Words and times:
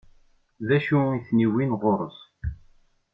D 0.67 0.69
acu 0.77 0.99
i 1.17 1.19
ten-iwwin 1.27 1.71
ɣur-s? 1.81 2.17